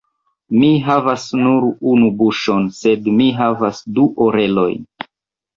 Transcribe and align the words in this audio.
Mi 0.61 0.69
havas 0.85 1.25
nur 1.41 1.67
unu 1.91 2.09
buŝon, 2.23 2.65
sed 2.79 3.11
mi 3.21 3.29
havas 3.43 3.83
du 3.99 4.11
orelojn. 4.29 4.83